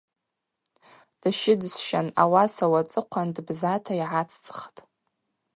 Дащыдзсщан, 1.21 2.07
ауаса 2.21 2.65
уацӏыхъван 2.71 3.27
дбзата 3.35 3.93
йгӏацӏцӏхтӏ. 4.03 4.79